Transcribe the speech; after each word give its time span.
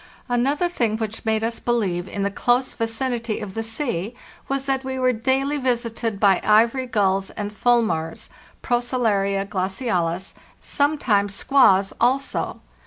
Another 0.27 0.67
thing 0.67 0.97
which 0.97 1.25
made 1.25 1.43
us 1.43 1.59
believe 1.59 2.07
in 2.07 2.23
the 2.23 2.31
close 2.31 2.73
vicinity 2.73 3.39
of 3.39 3.53
the 3.53 3.61
sea 3.61 4.15
was 4.47 4.65
that 4.65 4.83
we 4.83 4.97
were 4.97 5.13
daily 5.13 5.57
visited 5.57 6.19
by 6.19 6.41
ivory 6.43 6.87
gulls 6.87 7.29
and 7.29 7.53
fulmars 7.53 8.27
(Procellaria 8.63 9.45
glacialis), 9.47 10.33
sometimes 10.59 11.35
skuas 11.35 11.93
also. 12.01 12.61